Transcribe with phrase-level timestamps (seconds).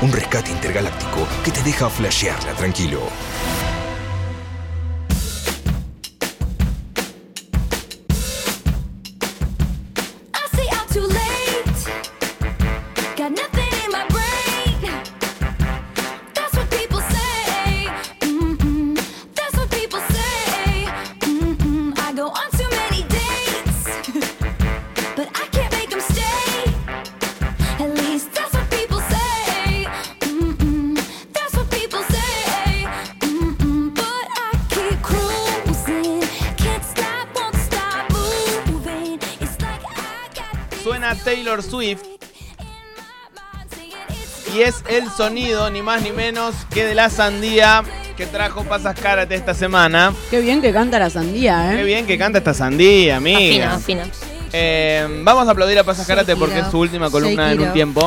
[0.00, 3.00] Un rescate intergaláctico que te deja flashearla tranquilo.
[41.18, 42.00] Taylor Swift
[44.54, 47.82] y es el sonido ni más ni menos que de la sandía
[48.16, 50.12] que trajo Pasas Karate esta semana.
[50.30, 51.84] Qué bien que canta la sandía, Qué ¿eh?
[51.84, 53.74] bien que canta esta sandía, amiga.
[53.74, 54.28] Afina, afina.
[54.52, 58.00] Eh, vamos a aplaudir a Pasas Karate porque es su última columna en un tiempo.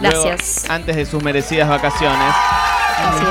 [0.00, 0.68] Luego, Gracias.
[0.68, 2.34] antes de sus merecidas vacaciones.
[2.98, 3.24] Así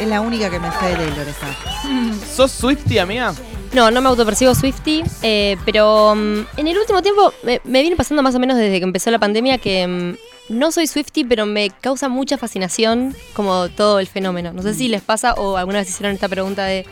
[0.00, 0.08] es.
[0.08, 2.26] La única que me sé de Taylor esa.
[2.34, 3.34] ¿Sos Swifty, amiga?
[3.72, 7.96] No, no me autopercibo Swifty, eh, pero mm, en el último tiempo me, me viene
[7.96, 10.16] pasando más o menos desde que empezó la pandemia que mm,
[10.54, 14.52] no soy Swifty, pero me causa mucha fascinación como todo el fenómeno.
[14.54, 16.86] No sé si les pasa o alguna vez hicieron esta pregunta de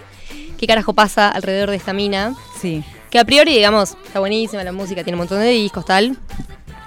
[0.59, 2.35] qué carajo pasa alrededor de esta mina.
[2.61, 2.85] Sí.
[3.11, 6.19] Que a priori, digamos, está buenísima la música, tiene un montón de discos, tal.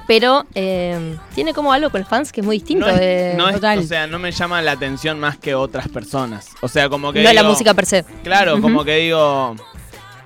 [0.08, 2.86] Pero eh, tiene como algo con los fans que es muy distinto.
[2.88, 3.80] No es, de, no es- total.
[3.80, 6.50] o sea, no me llama la atención más que otras personas.
[6.62, 8.04] O sea, como que no la digo- música per se.
[8.24, 9.56] Claro, como que digo,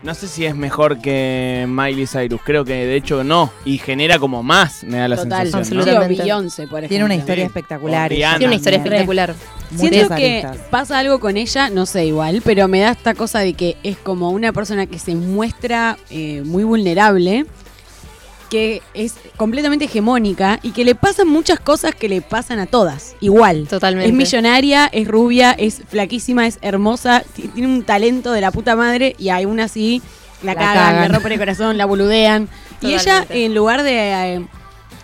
[0.04, 4.20] no sé si es mejor que Miley Cyrus, creo que de hecho no, y genera
[4.20, 5.78] como más, me da la Total, sensación.
[5.78, 5.82] ¿no?
[5.84, 6.22] absolutamente.
[6.24, 6.90] Beyoncé, por ejemplo.
[6.90, 7.48] Tiene una historia Sí.
[7.48, 8.10] espectacular.
[8.10, 9.36] Tiene una historia espectacular.
[9.76, 10.68] Siento Muchas que aristas.
[10.70, 13.98] pasa algo con ella, no sé igual, pero me da esta cosa de que es
[13.98, 17.46] como una persona que se muestra eh, muy vulnerable,
[18.54, 23.16] que es completamente hegemónica y que le pasan muchas cosas que le pasan a todas,
[23.20, 23.66] igual.
[23.68, 24.08] Totalmente.
[24.10, 28.76] Es millonaria, es rubia, es flaquísima, es hermosa, ti- tiene un talento de la puta
[28.76, 30.04] madre y aún así
[30.44, 31.02] la, La cagan, cagan.
[31.02, 32.48] le rompen el corazón, la boludean.
[32.80, 34.46] Y ella, en lugar de eh,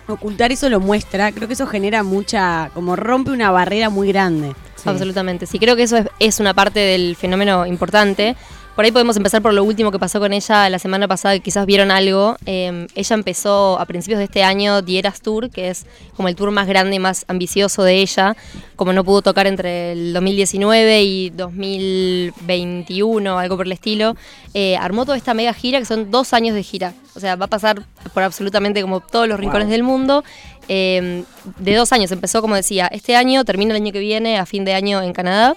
[0.06, 1.32] ocultar eso, lo muestra.
[1.32, 4.54] Creo que eso genera mucha, como rompe una barrera muy grande.
[4.84, 5.46] Absolutamente.
[5.46, 8.36] Sí, creo que eso es, es una parte del fenómeno importante.
[8.80, 11.40] Por ahí podemos empezar por lo último que pasó con ella la semana pasada, que
[11.40, 12.38] quizás vieron algo.
[12.46, 15.84] Eh, ella empezó a principios de este año The Eras Tour, que es
[16.16, 18.38] como el tour más grande y más ambicioso de ella.
[18.76, 24.16] Como no pudo tocar entre el 2019 y 2021, algo por el estilo,
[24.54, 26.94] eh, armó toda esta mega gira, que son dos años de gira.
[27.14, 27.82] O sea, va a pasar
[28.14, 30.24] por absolutamente como todos los rincones del mundo.
[30.68, 31.24] Eh,
[31.58, 34.64] de dos años, empezó como decía, este año, termina el año que viene, a fin
[34.64, 35.54] de año en Canadá,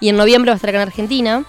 [0.00, 1.44] y en noviembre va a estar acá en Argentina.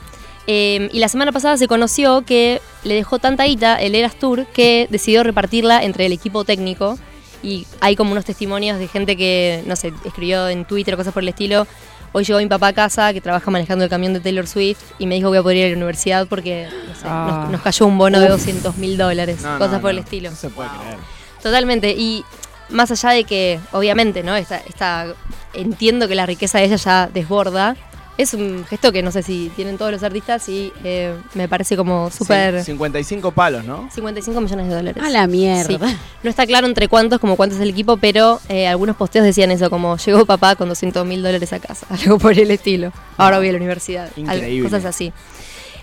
[0.48, 4.46] Eh, y la semana pasada se conoció que le dejó tanta guita el Eras Tour
[4.48, 6.98] que decidió repartirla entre el equipo técnico.
[7.42, 11.14] Y hay como unos testimonios de gente que, no sé, escribió en Twitter o cosas
[11.14, 11.68] por el estilo.
[12.12, 15.06] Hoy llegó mi papá a casa, que trabaja manejando el camión de Taylor Swift, y
[15.06, 17.42] me dijo que voy a poder ir a la universidad porque, no sé, Ah.
[17.44, 19.98] nos, nos cayó un bono de 200 mil dólares, No, cosas no, por no, el
[20.00, 20.30] estilo.
[20.30, 20.98] No se puede creer.
[21.44, 21.92] Totalmente.
[21.92, 22.24] Y
[22.70, 24.36] más allá de que, obviamente, ¿no?
[24.36, 25.08] Esta, esta,
[25.54, 27.76] entiendo que la riqueza de ella ya desborda.
[28.18, 31.76] Es un gesto que no sé si tienen todos los artistas y eh, me parece
[31.76, 32.60] como súper...
[32.60, 33.90] Sí, 55 palos, ¿no?
[33.92, 35.04] 55 millones de dólares.
[35.04, 35.66] A la mierda.
[35.66, 35.96] Sí.
[36.24, 39.52] No está claro entre cuántos, como cuánto es el equipo, pero eh, algunos posteos decían
[39.52, 42.94] eso, como llegó papá con 200 mil dólares a casa, algo por el estilo.
[43.18, 44.10] Ahora voy a la universidad.
[44.16, 44.70] Increíble.
[44.70, 45.12] Cosas así.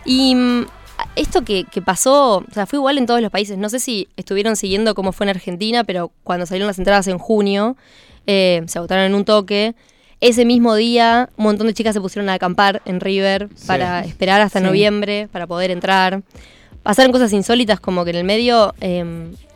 [0.07, 0.67] Y mm,
[1.17, 3.59] esto que, que pasó, o sea, fue igual en todos los países.
[3.59, 7.19] No sé si estuvieron siguiendo cómo fue en Argentina, pero cuando salieron las entradas en
[7.19, 7.77] junio,
[8.27, 9.75] eh, se agotaron en un toque.
[10.23, 13.67] Ese mismo día, un montón de chicas se pusieron a acampar en River Sí.
[13.67, 14.65] para esperar hasta Sí.
[14.65, 16.23] noviembre para poder entrar.
[16.85, 19.05] Pasaron cosas insólitas como que en el medio eh,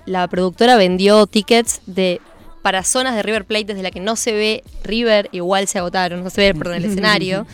[0.06, 2.20] la productora vendió tickets de
[2.62, 6.24] para zonas de River Plate desde la que no se ve River, igual se agotaron,
[6.24, 7.46] no se ve perdón, el escenario,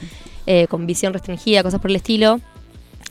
[0.47, 2.41] eh, con visión restringida, cosas por el estilo.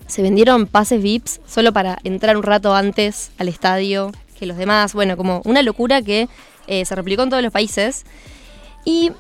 [0.08, 4.94] Se vendieron pases VIPs solo para entrar un rato antes al estadio que los demás.
[4.96, 6.28] Bueno, como una locura que
[6.66, 8.04] eh, se replicó en todos los países.
[8.84, 9.12] Y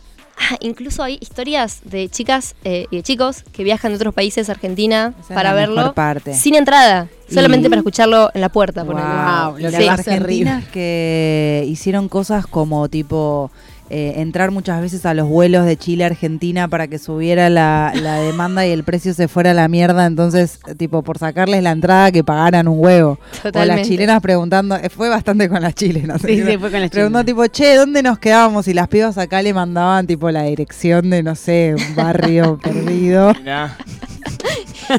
[0.50, 4.50] ah, incluso hay historias de chicas eh, y de chicos que viajan de otros países
[4.50, 6.34] a Argentina Esa para verlo parte.
[6.34, 8.84] sin entrada, solamente Y- para escucharlo en la puerta.
[8.84, 13.52] Wow, lo las va a ser argentinas que hicieron cosas como tipo
[13.94, 17.92] eh, entrar muchas veces a los vuelos de Chile a Argentina para que subiera la,
[17.94, 21.72] la demanda y el precio se fuera a la mierda, entonces tipo por sacarles la
[21.72, 23.20] entrada que pagaran un huevo.
[23.54, 26.22] O las chilenas preguntando, eh, fue bastante con las chilenas.
[26.22, 27.26] Sí, sí, fue con las Preguntó chilenas.
[27.26, 28.68] tipo, che, ¿dónde nos quedábamos?
[28.70, 33.34] Y las pibas acá le mandaban tipo la dirección de, no sé, un barrio perdido.
[33.34, 33.78] Mirá.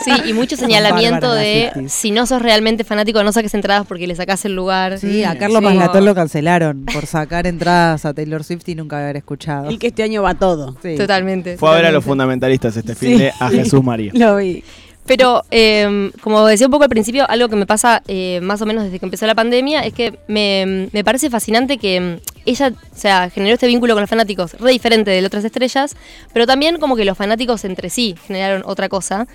[0.04, 4.14] Sí, y mucho señalamiento de si no sos realmente fanático, no saques entradas porque le
[4.16, 4.98] sacás el lugar.
[4.98, 5.64] Sí, a Carlos Sí.
[5.64, 9.70] Maslatón lo cancelaron por sacar entradas a Taylor Swift y nunca haber escuchado.
[9.70, 10.76] Y que este año va todo.
[10.82, 10.96] Sí.
[10.96, 11.56] Totalmente.
[11.56, 13.06] Fue a ver a los fundamentalistas este Sí.
[13.06, 14.12] fin de a Jesús María.
[14.14, 14.62] Lo vi.
[15.04, 18.66] Pero, eh, como decía un poco al principio, algo que me pasa eh, más o
[18.66, 22.16] menos desde que empezó la pandemia es que me, me parece fascinante que mm,
[22.46, 25.96] ella, o sea, generó este vínculo con los fanáticos re diferente de las otras estrellas,
[26.32, 29.26] pero también como que los fanáticos entre sí generaron otra cosa.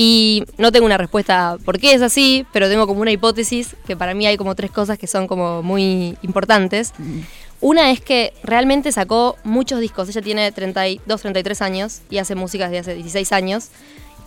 [0.00, 3.96] Y no tengo una respuesta por qué es así, pero tengo como una hipótesis que
[3.96, 6.92] para mí hay como tres cosas que son como muy importantes.
[7.60, 10.08] Una es que realmente sacó muchos discos.
[10.08, 13.70] Ella tiene 32, 33 años y hace música desde hace 16 años.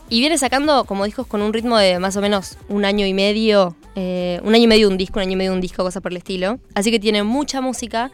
[0.09, 3.13] Y viene sacando como discos con un ritmo de más o menos un año y
[3.13, 6.03] medio, eh, un año y medio un disco, un año y medio un disco, cosas
[6.03, 6.59] por el estilo.
[6.75, 8.11] Así que tiene mucha música.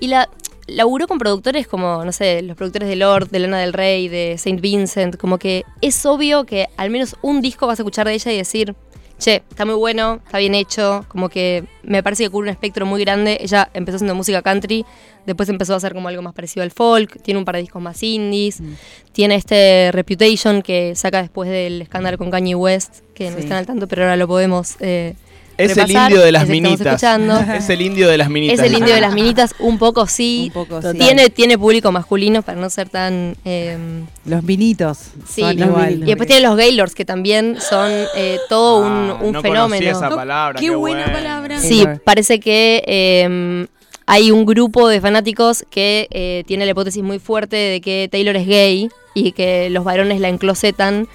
[0.00, 0.30] Y la
[0.66, 4.36] laburó con productores como, no sé, los productores de Lord, de Lana del Rey, de
[4.38, 5.16] Saint Vincent.
[5.16, 8.36] Como que es obvio que al menos un disco vas a escuchar de ella y
[8.36, 8.74] decir,
[9.18, 11.04] che, está muy bueno, está bien hecho.
[11.08, 13.38] Como que me parece que cubre un espectro muy grande.
[13.40, 14.84] Ella empezó haciendo música country,
[15.24, 17.22] después empezó a hacer como algo más parecido al folk.
[17.22, 18.60] Tiene un par de discos más indies.
[19.12, 23.66] Tiene este Reputation que saca después del escándalo con Kanye West, que no están al
[23.66, 24.76] tanto, pero ahora lo podemos.
[24.80, 25.14] eh,
[25.58, 26.86] Es el indio de las minitas.
[26.86, 27.38] escuchando.
[27.54, 28.58] Es el indio de las minitas.
[28.58, 30.52] Es el indio de las minitas, un poco sí.
[30.54, 30.98] Un poco sí.
[30.98, 33.36] Tiene, tiene público masculino para no ser tan.
[33.44, 33.76] eh,
[34.24, 34.98] Los vinitos
[35.28, 35.94] sí, son los igual.
[35.94, 39.90] y después tiene los Gaylords, que también son eh, todo un, Ah, un no fenómeno.
[39.90, 40.58] esa palabra.
[40.60, 41.12] qué buena bueno.
[41.18, 41.60] palabra.
[41.60, 43.66] Sí, parece que eh,
[44.06, 48.36] hay un grupo de fanáticos que eh, tiene la hipótesis muy fuerte de que Taylor
[48.36, 51.08] es gay y que los varones la enclosetan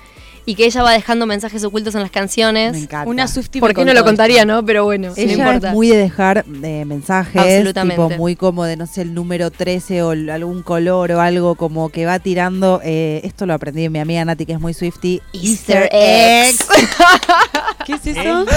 [0.52, 2.74] y que ella va dejando mensajes ocultos en las canciones.
[2.74, 3.10] Me encanta.
[3.10, 4.54] Una Swiftie ¿Por qué no lo contaría, esto.
[4.54, 4.66] no?
[4.66, 5.70] Pero bueno, no Ella importa.
[5.70, 7.96] es muy de dejar eh, mensajes, Absolutamente.
[8.04, 11.88] tipo muy como de, no sé, el número 13 o algún color o algo como
[11.90, 12.82] que va tirando.
[12.84, 15.22] eh, esto lo aprendí de mi amiga Nati, que es muy Swifty.
[15.34, 16.66] Easter eggs.
[17.86, 18.46] ¿Qué es eso?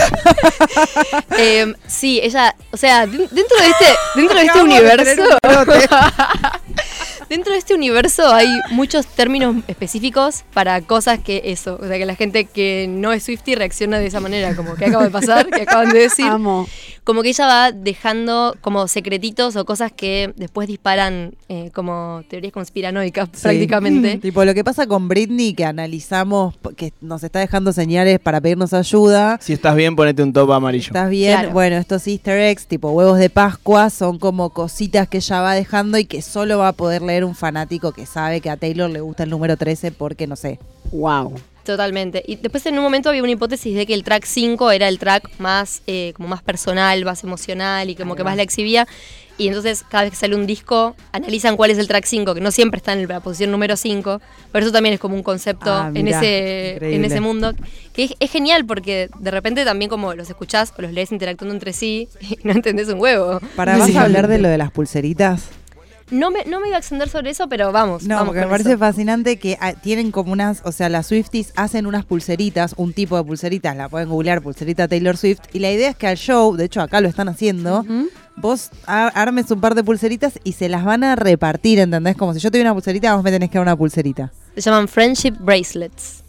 [1.38, 5.88] Eh, sí, ella, o sea, de- dentro de este, dentro de este de
[7.28, 12.06] dentro de este universo hay muchos términos específicos para cosas que eso, o sea, que
[12.06, 15.46] la gente que no es Swifty reacciona de esa manera, como que acaba de pasar,
[15.48, 16.26] que acaban de decir.
[16.26, 16.66] Amo.
[17.04, 22.52] como que ella va dejando como secretitos o cosas que después disparan eh, como teorías
[22.52, 23.42] conspiranoicas Sí.
[23.42, 24.16] prácticamente.
[24.22, 28.72] Tipo lo que pasa con Britney, que analizamos, que nos está dejando señales para pedirnos
[28.72, 29.38] ayuda.
[29.42, 30.86] Si estás bien, ponete un top amarillo.
[30.86, 31.32] ¿Estás bien?
[31.34, 31.50] Claro.
[31.50, 35.98] Bueno, estos easter eggs, tipo huevos de Pascua, son como cositas que ella va dejando
[35.98, 39.00] y que solo va a poder leer un fanático que sabe que a Taylor le
[39.00, 40.58] gusta el número 13 porque, no sé.
[40.90, 41.34] Wow.
[41.64, 42.22] Totalmente.
[42.26, 44.98] Y después en un momento había una hipótesis de que el track 5 era el
[44.98, 48.86] track más eh, como más personal, más emocional y como que más la exhibía.
[49.36, 52.40] Y entonces cada vez que sale un disco analizan cuál es el track 5, que
[52.40, 54.20] no siempre está en la posición número 5.
[54.52, 57.52] Pero eso también es como un concepto Ah, en, ese, en ese mundo.
[57.94, 61.54] Que es, es genial porque de repente también como los escuchás o los lees interactuando
[61.54, 63.40] entre sí y no entendés un huevo.
[63.56, 65.48] Para vas a hablar de lo de las pulseritas.
[66.10, 68.02] No me, no me iba a extender sobre eso, pero vamos.
[68.04, 68.78] No, vamos porque me parece eso.
[68.78, 73.16] fascinante que ah, tienen como unas, o sea, las Swifties hacen unas pulseritas, un tipo
[73.16, 76.54] de pulseritas, la pueden googlear, pulserita Taylor Swift, y la idea es que al show,
[76.56, 77.86] de hecho acá lo están haciendo,
[78.36, 82.16] vos ar- armes un par de pulseritas y se las van a repartir, ¿entendés?
[82.16, 84.30] Como si yo tuviera una pulserita, vos me tenés que dar una pulserita.
[84.54, 86.22] Se llaman Friendship Bracelets.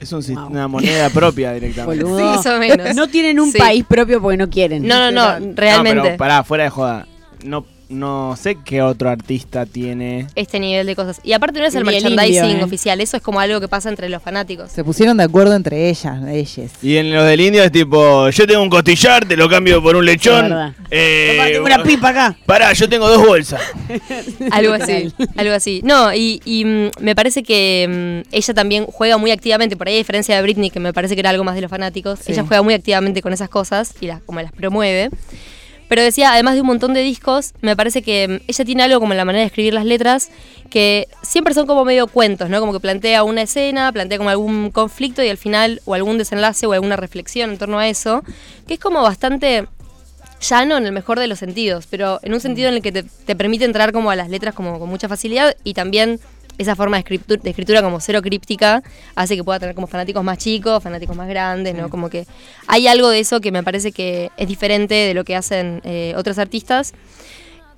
[0.00, 0.46] Es un Wow.
[0.48, 2.04] una moneda propia directamente.
[2.04, 2.94] Sí, más o menos.
[2.96, 3.58] No tienen un Sí.
[3.58, 4.86] país propio porque no quieren.
[4.86, 6.02] No, no, no, No, realmente.
[6.02, 7.06] pero pará, fuera de joda.
[7.44, 10.26] No, no sé qué otro artista tiene.
[10.34, 11.20] este nivel de cosas.
[11.22, 12.64] Y aparte no es el Ni el merchandising indio, ¿eh?
[12.64, 14.70] oficial, eso es como algo que pasa entre los fanáticos.
[14.72, 16.72] Se pusieron de acuerdo entre ellas, ellas.
[16.82, 19.96] Y en los del indio es tipo, yo tengo un costillar, te lo cambio por
[19.96, 20.48] un lechón.
[20.48, 20.72] Verdad.
[20.90, 22.36] Eh, Papá, tengo una pipa acá.
[22.46, 23.60] Pará, yo tengo dos bolsas.
[24.50, 25.80] algo así, algo así.
[25.84, 29.94] No, y, y, mm, me parece que mm, ella también juega muy activamente, por ahí
[29.94, 32.32] a diferencia de Britney, que me parece que era algo más de los fanáticos, Sí.
[32.32, 35.10] ella juega muy activamente con esas cosas y las, como las promueve.
[35.88, 39.00] Pero decía, además de un montón de discos, me parece que mm, ella tiene algo
[39.00, 40.30] como en la manera de escribir las letras,
[40.70, 42.60] que siempre son como medio cuentos, ¿no?
[42.60, 46.66] Como que plantea una escena, plantea como algún conflicto y al final, o algún desenlace
[46.66, 48.22] o alguna reflexión en torno a eso,
[48.66, 49.66] que es como bastante
[50.40, 53.02] llano en el mejor de los sentidos, pero en un sentido en el que te,
[53.02, 56.20] te permite entrar como a las letras como con mucha facilidad y también
[56.58, 58.82] esa forma de escritura, de escritura como cero críptica
[59.14, 61.90] hace que pueda tener como fanáticos más chicos, fanáticos más grandes, ¿no?
[61.90, 62.26] Como que
[62.66, 66.14] hay algo de eso que me parece que es diferente de lo que hacen eh,
[66.16, 66.94] otros artistas.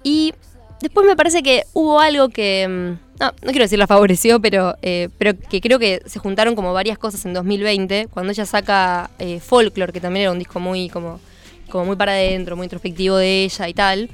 [0.02, 0.34] Y
[0.80, 4.76] después me parece que hubo algo que, mm, no, no quiero decir la favoreció, pero,
[4.82, 9.10] eh, pero que creo que se juntaron como varias cosas en 2020, cuando ella saca
[9.18, 11.20] eh, Folklore, que también era un disco muy como,
[11.70, 14.10] como muy para adentro, muy introspectivo de ella y tal.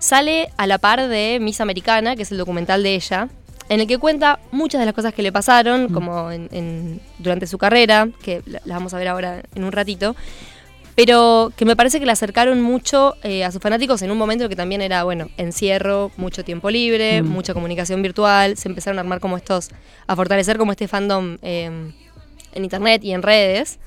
[0.00, 3.28] Sale a la par de Miss Americana, que es el documental de ella.
[3.70, 7.46] En el que cuenta muchas de las cosas que le pasaron, como en- en- durante
[7.46, 10.14] su carrera, que la- las vamos a ver ahora en un ratito,
[10.96, 14.48] pero que me parece que le acercaron mucho eh, a sus fanáticos en un momento
[14.48, 19.20] que también era, bueno, encierro, mucho tiempo libre, mucha comunicación virtual, se empezaron a armar
[19.20, 19.70] como estos,
[20.06, 21.70] a fortalecer como este fandom eh,
[22.52, 23.78] en internet y en redes,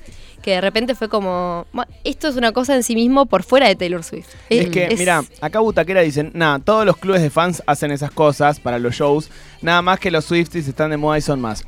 [0.44, 3.66] que de repente fue como, "Ma, esto es una cosa en sí mismo por fuera
[3.66, 4.28] de Taylor Swift.
[4.50, 8.10] Es Eh, que, mira, acá Butaquera dicen, nada, todos los clubes de fans hacen esas
[8.10, 9.30] cosas para los shows,
[9.62, 11.64] nada más que los Swifties están de moda y son más.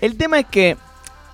[0.00, 0.76] El tema es que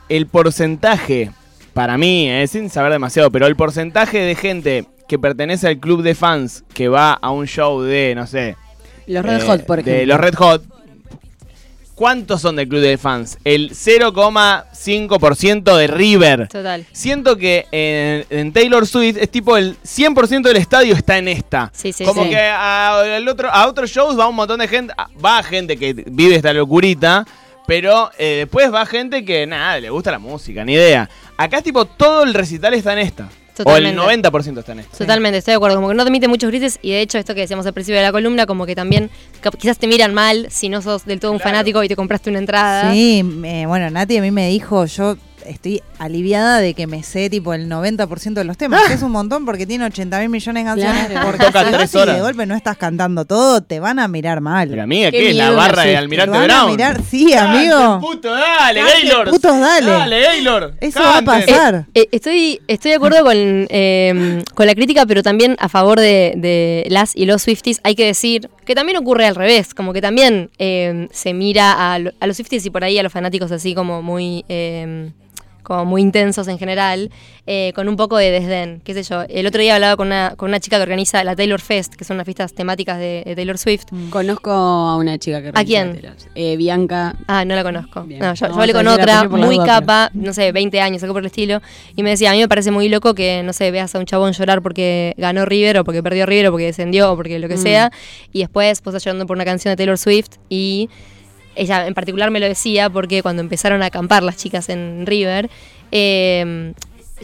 [0.09, 1.31] el porcentaje,
[1.75, 6.03] para mí, eh, sin saber demasiado, pero el porcentaje de gente que pertenece al club
[6.03, 8.57] de fans que va a un show de, no sé,
[9.07, 9.99] Los Red eh, Hot, por ejemplo.
[10.01, 10.63] de los Red Hot,
[11.97, 13.39] ¿cuántos son del club de fans?
[13.43, 16.47] El 0,5% de River.
[16.47, 16.87] Total.
[16.93, 21.73] Siento que en, en Taylor Swift es tipo el 100% del estadio está en esta.
[21.75, 22.31] Sí, sí, Como sí.
[22.31, 26.37] que a, otro, a otros shows va un montón de gente, va gente que vive
[26.37, 27.27] esta locurita,
[27.67, 31.11] pero eh, después va gente que nada, le gusta la música, ni idea.
[31.37, 33.29] Acá es tipo todo el recital está en esta.
[33.65, 34.01] Totalmente.
[34.01, 34.99] O el 90% está en esta.
[34.99, 35.77] Totalmente, estoy de acuerdo.
[35.77, 37.97] Como que no te emite muchos grises y de hecho esto que decíamos al principio
[37.99, 39.11] de la columna, como que también
[39.59, 41.51] quizás te miran mal si no sos del todo un Claro.
[41.51, 42.93] fanático y te compraste una entrada.
[42.93, 45.17] Sí, me- bueno, Nati a mí me dijo, yo
[45.49, 49.13] estoy aliviada de que me sé tipo el 90% de los temas, que es un
[49.13, 51.07] montón porque tiene 80 mil millones de canciones.
[51.09, 51.27] Claro.
[51.27, 52.17] Porque Toca si tres vas y horas.
[52.17, 54.69] de golpe no estás cantando todo, te van a mirar mal.
[54.69, 55.33] Pero amiga, Qué ¿qué?
[55.35, 55.97] La miedo barra de.
[55.97, 56.71] Almirante Te van a Brown.
[56.73, 58.01] mirar, sí, amigo.
[58.01, 59.31] puto, dale, Cante, Gaylord.
[59.31, 59.91] putos, dale.
[59.91, 60.75] Dale, Gaylord.
[60.81, 61.47] Eso va a Cante.
[61.53, 61.87] pasar.
[61.95, 66.35] Eh, estoy, estoy de acuerdo con, eh, con la crítica, pero también a favor de,
[66.37, 67.81] de las y los Swifties.
[67.85, 71.99] Hay que decir que también ocurre al revés, como que también eh, se mira a,
[71.99, 74.45] lo- a los Swifties y por ahí a los fanáticos así como muy...
[74.49, 75.11] eh,
[75.67, 77.11] como muy intensos en general,
[77.45, 79.23] eh, con un poco de desdén, qué sé yo.
[79.29, 82.05] El otro día hablaba con una, con una chica que organiza la Taylor Fest, que
[82.05, 83.87] son unas fiestas temáticas de, de Taylor Swift.
[84.11, 85.95] Conozco a una chica que ¿A quién?
[85.95, 86.15] Taylor.
[86.37, 87.17] Eh, Bianca.
[87.27, 88.05] Ah, no la conozco.
[88.05, 88.21] Bien.
[88.21, 91.27] No, yo, hablé con otra, las muy capa, no sé, 20 años, algo por el
[91.27, 91.61] estilo,
[91.97, 94.07] y me decía, a mí me parece muy loco que, no sé, veas a un
[94.07, 97.49] chabón llorar porque ganó River, o porque perdió River, o porque descendió, o porque lo
[97.49, 97.63] que Mm.
[97.63, 97.91] sea,
[98.33, 100.89] y después vos estás llorando por una canción de Taylor Swift, y
[101.57, 105.51] ella en particular me lo decía porque cuando empezaron a acampar las chicas en River,
[105.93, 106.73] eh,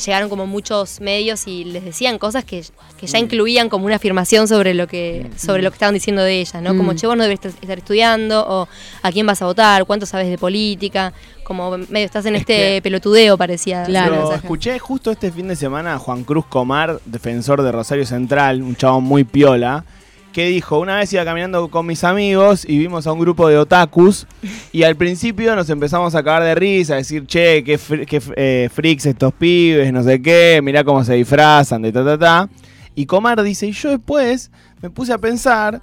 [0.07, 2.63] llegaron como muchos medios y les decían cosas que,
[2.99, 3.09] que Mm.
[3.11, 6.63] ya incluían como una afirmación sobre lo que sobre lo que estaban diciendo de ella,
[6.63, 6.75] ¿no?
[6.75, 6.97] Como, Mm.
[6.97, 8.69] che, vos no debes estar estudiando, o
[9.03, 11.13] a quién vas a votar, cuánto sabes de política,
[11.45, 13.85] como medio estás en Es este que- pelotudeo, parecía.
[13.85, 14.33] Claro.
[14.33, 18.75] escuché justo este fin de semana a Juan Cruz Comar, defensor de Rosario Central, un
[18.77, 19.85] chabón muy piola,
[20.33, 23.59] que dijo, una vez iba caminando con mis amigos y vimos a un grupo de
[23.59, 24.27] otakus
[24.73, 28.21] y al principio nos empezamos a cagar de risa, a decir, che, qué, fr- qué
[28.37, 32.49] eh, freaks estos pibes, no sé qué, mirá cómo se disfrazan, de ta, ta, ta.
[32.95, 35.81] Y Comar dice, y yo después me puse a pensar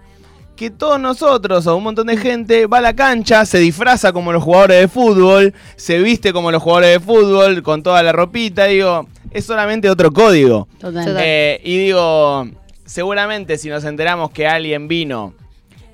[0.56, 4.34] que todos nosotros o un montón de gente va a la cancha, se disfraza como
[4.34, 8.66] los jugadores de fútbol, se viste como los jugadores de fútbol con toda la ropita,
[8.66, 10.68] digo, es solamente otro código.
[10.80, 11.06] Total.
[11.06, 11.24] Total.
[11.26, 12.46] Eh, y digo,
[12.90, 15.36] seguramente si nos enteramos que alguien vino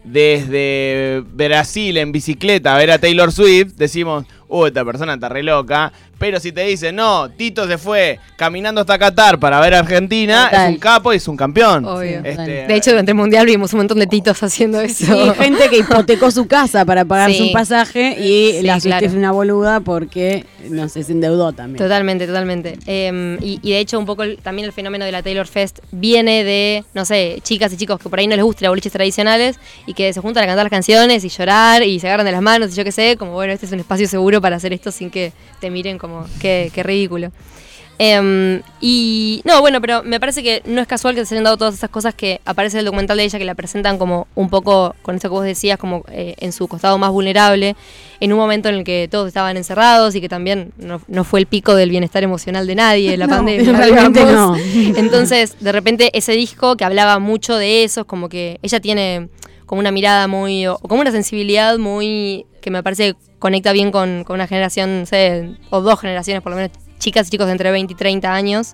[0.06, 5.44] desde Brasil en bicicleta a ver a Taylor Swift, decimos, uh, esta persona está re
[5.44, 5.92] loca.
[6.18, 10.46] Pero si te dicen, no, Tito se fue caminando hasta Qatar para ver a Argentina,
[10.50, 10.68] Total.
[10.70, 11.86] es un capo y es un campeón.
[11.86, 12.22] Obvio.
[12.24, 15.06] Este, De hecho, durante el mundial vimos un montón de titos haciendo eso.
[15.06, 17.44] Sí, gente que hipotecó su casa para pagarse Sí.
[17.48, 19.06] un pasaje y Sí, la claro.
[19.06, 21.78] es una boluda porque, no sé, se endeudó también.
[21.84, 22.78] Totalmente, totalmente.
[22.86, 25.80] Eh, y, y de hecho, un poco el- también el fenómeno de la Taylor Fest
[25.92, 28.92] viene de, no sé, chicas y chicos que por ahí no les gustan las boliches
[28.94, 32.32] tradicionales y que se juntan a cantar las canciones y llorar y se agarran de
[32.32, 34.72] las manos y yo qué sé, como bueno, este es un espacio seguro para hacer
[34.72, 36.05] esto sin que te miren como
[36.40, 37.32] qué, qué ridículo.
[37.98, 41.56] Em, y no, bueno, pero me parece que no es casual que se hayan dado
[41.56, 44.50] todas esas cosas que aparece en el documental de ella, que la presentan como un
[44.50, 47.78] poco, con eso que vos decías, como eh, en su costado más vulnerable,
[48.20, 51.40] en un momento en el que todos estaban encerrados y que también no, no fue
[51.40, 53.72] el pico del bienestar emocional de nadie, la No, pandemia.
[53.72, 54.56] realmente no.
[54.98, 59.30] Entonces, de repente, ese disco que hablaba mucho de eso, es como que ella tiene
[59.66, 64.24] como una mirada muy, o como una sensibilidad muy, que me parece conecta bien con,
[64.24, 67.52] con una generación, no sé, o dos generaciones por lo menos, chicas y chicos de
[67.52, 68.74] entre 20 y 30 años,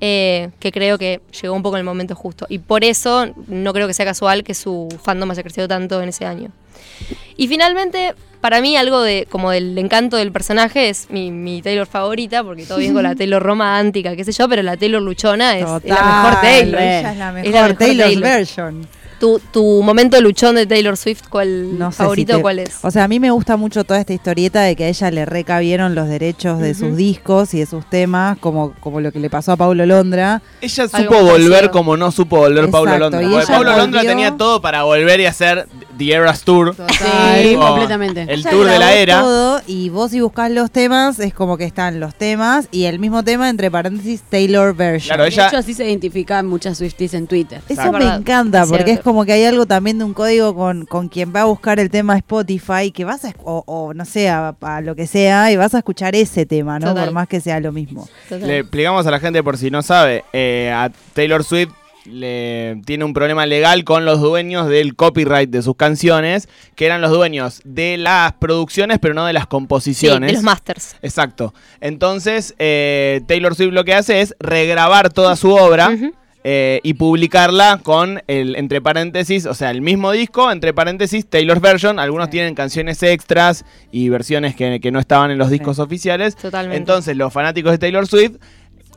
[0.00, 2.44] eh, que creo que llegó un poco en el momento justo.
[2.48, 6.08] Y por eso no creo que sea casual que su fandom haya crecido tanto en
[6.08, 6.50] ese año.
[7.36, 11.86] Y finalmente, para mí algo de como del encanto del personaje es mi, mi Taylor
[11.86, 15.56] favorita, porque todo bien con la Taylor romántica, qué sé yo, pero la Taylor luchona
[15.56, 16.80] es, es la mejor Taylor.
[16.80, 18.22] Ella es la mejor, Es la mejor Taylor's Taylor.
[18.22, 18.88] version.
[19.20, 22.78] Tu, tu momento luchón de Taylor Swift, ¿cuál No sé favorito si te- cuál es?
[22.82, 25.26] O sea, a mí me gusta mucho toda esta historieta de que a ella le
[25.26, 29.28] recabieron los derechos de sus discos y de sus temas, como, como lo que le
[29.28, 30.40] pasó a Paulo Londra.
[30.62, 31.70] Ella supo volver parecido.
[31.70, 33.20] como no supo volver Paulo Londra.
[33.20, 35.68] Porque Paulo Londra volvió- tenía todo para volver y hacer
[36.00, 36.74] The Eras Tour.
[36.74, 38.22] Sí, completamente.
[38.22, 39.20] El Ella tour de la era.
[39.20, 42.98] todo, y vos si buscás los temas, es como que están los temas y el
[42.98, 45.08] mismo tema, entre paréntesis, Taylor version.
[45.08, 47.60] Claro, De ella- hecho, así se identifican muchas Swifties en Twitter.
[47.68, 48.92] Eso Es me encanta, porque cierto.
[49.00, 51.78] es como que hay algo también de un código con, con quien va a buscar
[51.78, 55.52] el tema Spotify, que vas a, o, o no sé, a, a lo que sea,
[55.52, 56.88] y vas a escuchar ese tema, ¿no?
[56.88, 57.04] Total.
[57.06, 58.08] Por más que sea lo mismo.
[58.28, 58.46] Total.
[58.48, 61.70] Le explicamos a la gente por si no sabe, eh, a Taylor Swift
[62.06, 67.00] le tiene un problema legal con los dueños del copyright de sus canciones, que eran
[67.00, 70.28] los dueños de las producciones, pero no de las Sí, composiciones.
[70.28, 70.96] de los masters.
[71.02, 71.52] Exacto.
[71.80, 75.96] Entonces, eh, Taylor Swift lo que hace es regrabar toda su obra
[76.42, 81.60] eh, y publicarla con el, entre paréntesis, o sea, el mismo disco, entre paréntesis, Taylor's
[81.60, 81.98] version.
[81.98, 82.30] Algunos Sí.
[82.32, 85.82] tienen canciones extras y versiones que, que no estaban en los discos Sí.
[85.82, 86.36] oficiales.
[86.36, 86.78] Totalmente.
[86.78, 88.36] Entonces, los fanáticos de Taylor Swift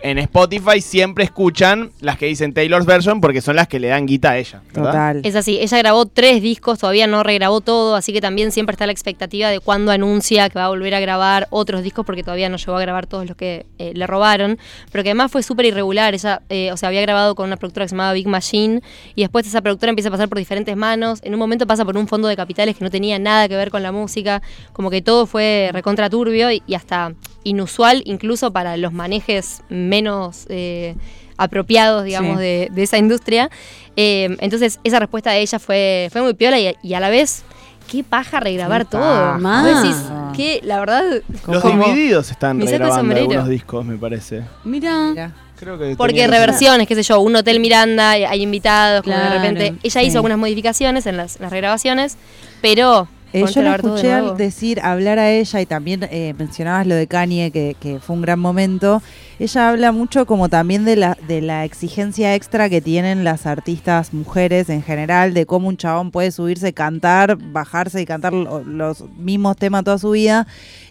[0.03, 4.05] en Spotify siempre escuchan las que dicen Taylor's version porque son las que le dan
[4.05, 4.61] guita a ella.
[4.73, 4.91] ¿verdad?
[4.91, 5.21] Total.
[5.23, 8.85] Es así, ella grabó tres discos, todavía no regrabó todo, así que también siempre está
[8.85, 12.49] la expectativa de cuándo anuncia que va a volver a grabar otros discos, porque todavía
[12.49, 14.59] no llegó a grabar todos los que eh, le robaron,
[14.91, 16.13] pero que además fue súper irregular.
[16.13, 18.81] Ella, eh, o sea, había grabado con una productora que se llamaba Big Machine,
[19.15, 21.19] y después esa productora empieza a pasar por diferentes manos.
[21.23, 23.71] En un momento pasa por un fondo de capitales que no tenía nada que ver
[23.71, 24.41] con la música,
[24.73, 30.45] como que todo fue recontra turbio y, y hasta inusual, incluso para los manejes menos.
[30.49, 30.95] eh,
[31.35, 32.43] apropiados, digamos, Sí.
[32.43, 33.49] de, de esa industria.
[33.97, 37.43] Eh, entonces, esa respuesta de ella fue, fue muy piola y, y a la vez,
[37.91, 39.33] qué paja regrabar Qué todo.
[39.63, 40.31] decís, Ah.
[40.35, 41.03] que la verdad.
[41.47, 43.21] Los como- divididos están regrabando sombrero.
[43.23, 44.43] algunos discos, me parece.
[44.63, 45.33] Mira.
[45.59, 49.73] Creo que Porque reversiones, qué sé yo, un Hotel Miranda, hay invitados, como de repente.
[49.81, 50.07] Ella sí.
[50.07, 52.15] hizo algunas modificaciones en las, en las regrabaciones,
[52.61, 53.07] pero.
[53.33, 54.35] Eh, yo la de escuché nuevo.
[54.35, 58.21] decir, hablar a ella y también eh, mencionabas lo de Kanye, que, que fue un
[58.21, 59.01] gran momento.
[59.39, 64.13] Ella habla mucho como también de la, de la exigencia extra que tienen las artistas
[64.13, 69.03] mujeres en general, de cómo un chabón puede subirse, cantar, bajarse y cantar lo- los
[69.17, 70.45] mismos temas toda su vida.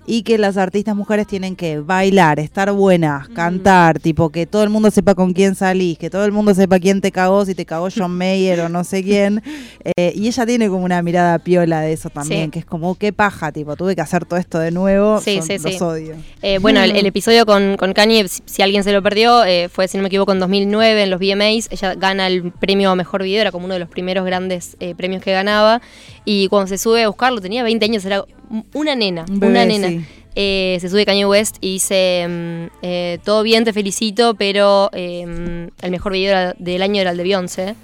[0.05, 4.69] Y que las artistas mujeres tienen que bailar, estar buenas, cantar, tipo que todo el
[4.69, 7.65] mundo sepa con quién salís, que todo el mundo sepa quién te cagó, si te
[7.65, 9.43] cagó John Mayer o no sé quién.
[9.97, 12.51] Eh, y ella tiene como una mirada piola de eso también, Sí.
[12.53, 15.21] que es como, qué paja, tipo, tuve que hacer todo esto de nuevo.
[15.21, 15.73] Sí, son- sí, sí.
[15.73, 16.15] Los odio.
[16.41, 19.69] Eh, bueno, el, el episodio con, con Kanye, si, si alguien se lo perdió, eh,
[19.69, 21.69] fue, si no me equivoco, en 2009 en los VMAs.
[21.73, 24.95] Ella gana el premio a Mejor Video, era como uno de los primeros grandes eh,
[24.95, 25.83] premios que ganaba.
[26.25, 28.25] Y cuando se sube a buscarlo, tenía 20 años, era
[28.75, 29.89] una nena, bebé, una nena.
[29.89, 30.05] sí.
[30.35, 35.69] Eh, se sube Kanye West y dice, mm, eh, todo bien, te felicito, pero eh,
[35.83, 37.75] el mejor video era- del año era el de Beyoncé.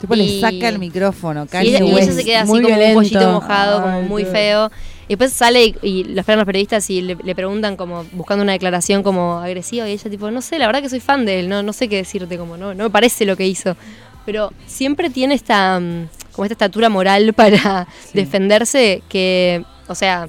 [0.00, 2.12] Tipo, Y- le saca el micrófono, Y Kanye ella, y ella West.
[2.12, 2.98] se queda así muy como violento.
[2.98, 4.70] un pollito mojado, como muy feo.
[5.06, 8.42] Y después sale y, y lo esperan los periodistas y le, le preguntan como, buscando
[8.42, 11.40] una declaración como agresiva, y ella tipo, no sé, la verdad que soy fan de
[11.40, 13.76] él, no, no sé qué decirte, como no, no me parece lo que hizo.
[14.24, 20.28] Pero siempre tiene esta, mm, como esta estatura moral para defenderse que, o sea,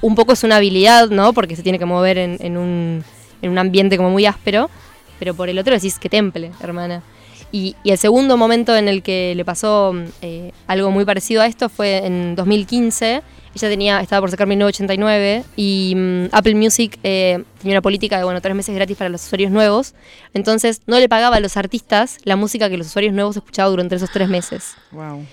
[0.00, 1.32] un poco es una habilidad, ¿no?
[1.32, 3.04] Porque se tiene que mover en, en un,
[3.42, 4.70] en un ambiente como muy áspero,
[5.18, 7.02] pero por el otro decís que temple, hermana.
[7.50, 11.46] Y, y el segundo momento en el que le pasó eh, algo muy parecido a
[11.46, 13.22] esto fue en 2015.
[13.54, 18.24] Ella tenía, estaba por sacar 1989 y mm, Apple Music eh, tenía una política de,
[18.24, 19.94] bueno, tres meses gratis para los usuarios nuevos.
[20.34, 23.96] Entonces no le pagaba a los artistas la música que los usuarios nuevos escuchaban durante
[23.96, 24.74] esos tres meses.
[24.92, 25.24] Wow.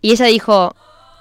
[0.00, 0.74] Y ella dijo,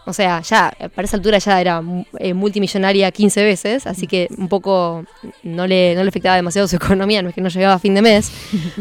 [0.06, 1.82] o sea, ya, para esa altura ya era
[2.18, 5.06] eh, multimillonaria 15 veces, así que un poco
[5.44, 7.94] no le, no le afectaba demasiado su economía, no es que no llegaba a fin
[7.94, 8.32] de mes,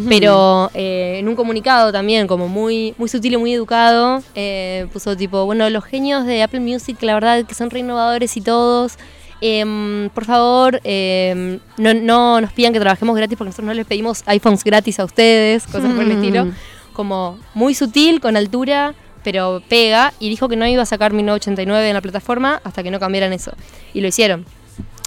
[0.08, 5.14] pero eh, en un comunicado también, como muy, muy sutil y muy educado, eh, puso
[5.14, 8.96] tipo, bueno, los genios de Apple Music, la verdad que son re innovadores y todos.
[9.42, 13.86] em, por favor, em, no, no nos pidan que trabajemos gratis porque nosotros no les
[13.86, 16.48] pedimos iPhones gratis a ustedes, cosas por el estilo.
[16.92, 20.12] Como muy sutil, con altura, pero pega.
[20.20, 23.32] Y dijo que no iba a sacar 1989 en la plataforma hasta que no cambiaran
[23.32, 23.52] eso.
[23.94, 24.44] Y lo hicieron.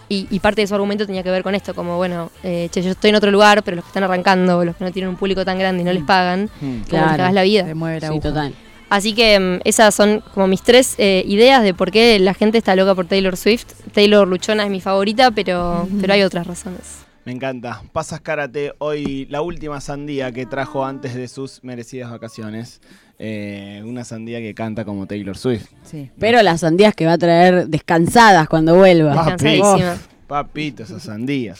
[0.09, 2.81] Y, y parte de su argumento tenía que ver con esto, como bueno, eh, che,
[2.83, 5.15] yo estoy en otro lugar, pero los que están arrancando, los que no tienen un
[5.15, 6.59] público tan grande y no les pagan, Mm.
[6.59, 7.07] como Claro.
[7.07, 7.65] les cagás la vida.
[7.65, 8.53] Se mueve la Sí, total.
[8.89, 12.59] Así que mm, esas son como mis tres eh, ideas de por qué la gente
[12.59, 13.65] está loca por Taylor Swift.
[13.91, 16.99] Taylor Luchona es mi favorita, pero, pero hay otras razones.
[17.25, 17.81] Me encanta.
[17.93, 22.81] Pasas Karate, hoy la última sandía que trajo antes de sus merecidas vacaciones.
[23.19, 25.67] Eh, una sandía que canta como Taylor Swift.
[25.83, 26.09] Sí.
[26.19, 29.13] Pero las sandías que va a traer descansadas cuando vuelva.
[29.15, 29.97] Papi, Descansadísima.
[30.27, 31.59] Papito, esas sandías.